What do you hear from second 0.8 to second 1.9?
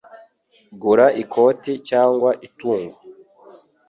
Gura ikote